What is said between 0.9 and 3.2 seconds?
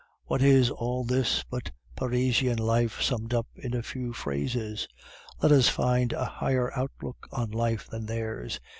this but Parisian life